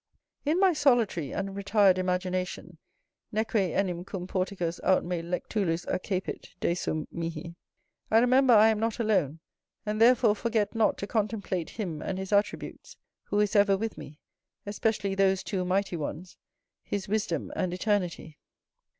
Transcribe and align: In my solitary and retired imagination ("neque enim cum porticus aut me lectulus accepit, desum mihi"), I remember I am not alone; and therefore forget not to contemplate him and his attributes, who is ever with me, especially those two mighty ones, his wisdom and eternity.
In 0.45 0.59
my 0.59 0.73
solitary 0.73 1.31
and 1.31 1.55
retired 1.55 1.99
imagination 1.99 2.79
("neque 3.31 3.53
enim 3.75 4.03
cum 4.03 4.25
porticus 4.25 4.79
aut 4.83 5.03
me 5.05 5.21
lectulus 5.21 5.85
accepit, 5.87 6.55
desum 6.59 7.05
mihi"), 7.11 7.53
I 8.09 8.17
remember 8.17 8.51
I 8.55 8.69
am 8.69 8.79
not 8.79 8.97
alone; 8.97 9.41
and 9.85 10.01
therefore 10.01 10.33
forget 10.35 10.73
not 10.73 10.97
to 10.97 11.05
contemplate 11.05 11.69
him 11.77 12.01
and 12.01 12.17
his 12.17 12.33
attributes, 12.33 12.97
who 13.25 13.39
is 13.39 13.55
ever 13.55 13.77
with 13.77 13.95
me, 13.95 14.17
especially 14.65 15.13
those 15.13 15.43
two 15.43 15.63
mighty 15.65 15.97
ones, 15.97 16.35
his 16.81 17.07
wisdom 17.07 17.51
and 17.55 17.71
eternity. 17.71 18.39